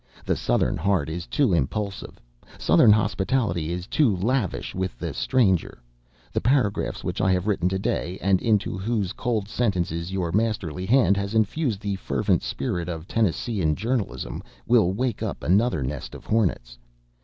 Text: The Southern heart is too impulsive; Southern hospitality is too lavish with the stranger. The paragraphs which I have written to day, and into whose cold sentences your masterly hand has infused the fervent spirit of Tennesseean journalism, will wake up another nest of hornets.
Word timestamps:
The 0.25 0.35
Southern 0.35 0.77
heart 0.77 1.09
is 1.09 1.27
too 1.27 1.53
impulsive; 1.53 2.19
Southern 2.57 2.91
hospitality 2.91 3.71
is 3.71 3.85
too 3.85 4.17
lavish 4.17 4.73
with 4.73 4.97
the 4.97 5.13
stranger. 5.13 5.77
The 6.33 6.41
paragraphs 6.41 7.03
which 7.03 7.21
I 7.21 7.31
have 7.31 7.45
written 7.45 7.69
to 7.69 7.77
day, 7.77 8.17
and 8.19 8.41
into 8.41 8.79
whose 8.79 9.13
cold 9.13 9.47
sentences 9.47 10.11
your 10.11 10.31
masterly 10.31 10.87
hand 10.87 11.17
has 11.17 11.35
infused 11.35 11.81
the 11.81 11.97
fervent 11.97 12.41
spirit 12.41 12.89
of 12.89 13.07
Tennesseean 13.07 13.75
journalism, 13.75 14.41
will 14.65 14.91
wake 14.91 15.21
up 15.21 15.43
another 15.43 15.83
nest 15.83 16.15
of 16.15 16.25
hornets. 16.25 16.79